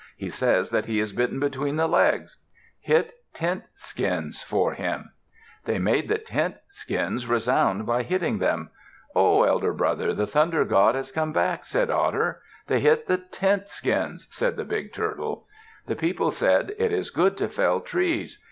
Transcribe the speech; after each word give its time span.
"He 0.17 0.31
says 0.31 0.71
that 0.71 0.87
he 0.87 0.99
is 0.99 1.13
bitten 1.13 1.39
between 1.39 1.75
the 1.75 1.85
legs. 1.85 2.39
Hit 2.79 3.13
tent 3.35 3.65
skins 3.75 4.41
for 4.41 4.73
him." 4.73 5.11
They 5.65 5.77
made 5.77 6.07
the 6.09 6.17
tent 6.17 6.55
skins 6.71 7.27
resound 7.27 7.85
by 7.85 8.01
hitting 8.01 8.39
them. 8.39 8.71
"Ho! 9.13 9.43
elder 9.43 9.71
brother, 9.73 10.11
the 10.15 10.25
Thunder 10.25 10.65
God 10.65 10.95
has 10.95 11.11
come 11.11 11.33
back," 11.33 11.65
said 11.65 11.91
Otter. 11.91 12.41
"They 12.65 12.79
hit 12.79 13.05
the 13.05 13.19
tent 13.19 13.69
skins," 13.69 14.27
said 14.31 14.57
the 14.57 14.65
Big 14.65 14.91
Turtle. 14.91 15.45
The 15.85 15.95
people 15.95 16.31
said, 16.31 16.73
"It 16.79 16.91
is 16.91 17.11
good 17.11 17.37
to 17.37 17.47
fell 17.47 17.79
trees." 17.79 18.39